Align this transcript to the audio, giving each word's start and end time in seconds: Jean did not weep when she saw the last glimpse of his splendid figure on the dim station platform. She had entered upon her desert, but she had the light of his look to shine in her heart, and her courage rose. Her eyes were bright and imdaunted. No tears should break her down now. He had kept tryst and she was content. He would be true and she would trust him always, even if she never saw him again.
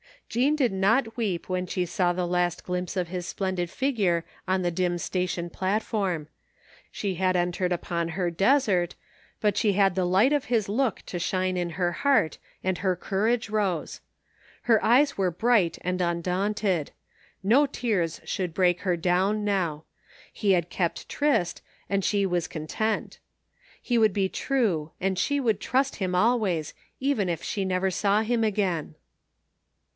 Jean 0.29 0.55
did 0.55 0.71
not 0.71 1.15
weep 1.17 1.47
when 1.49 1.67
she 1.67 1.85
saw 1.85 2.11
the 2.11 2.25
last 2.25 2.63
glimpse 2.63 2.95
of 2.97 3.09
his 3.09 3.27
splendid 3.27 3.69
figure 3.69 4.23
on 4.47 4.61
the 4.61 4.71
dim 4.71 4.97
station 4.97 5.47
platform. 5.49 6.27
She 6.89 7.15
had 7.15 7.35
entered 7.35 7.71
upon 7.73 8.07
her 8.09 8.31
desert, 8.31 8.95
but 9.41 9.57
she 9.57 9.73
had 9.73 9.93
the 9.93 10.05
light 10.05 10.33
of 10.33 10.45
his 10.45 10.67
look 10.69 11.01
to 11.07 11.19
shine 11.19 11.57
in 11.57 11.71
her 11.71 11.91
heart, 11.91 12.37
and 12.63 12.77
her 12.77 12.95
courage 12.95 13.49
rose. 13.49 13.99
Her 14.63 14.83
eyes 14.83 15.17
were 15.17 15.29
bright 15.31 15.77
and 15.81 15.99
imdaunted. 15.99 16.89
No 17.43 17.67
tears 17.67 18.21
should 18.23 18.53
break 18.53 18.81
her 18.81 18.95
down 18.95 19.43
now. 19.43 19.83
He 20.33 20.53
had 20.53 20.69
kept 20.71 21.09
tryst 21.09 21.61
and 21.89 22.03
she 22.03 22.25
was 22.25 22.47
content. 22.47 23.19
He 23.81 23.97
would 23.99 24.13
be 24.13 24.29
true 24.29 24.91
and 24.99 25.19
she 25.19 25.39
would 25.39 25.59
trust 25.59 25.97
him 25.97 26.15
always, 26.15 26.73
even 26.99 27.29
if 27.29 27.43
she 27.43 27.65
never 27.65 27.91
saw 27.91 28.21
him 28.21 28.43
again. 28.43 28.95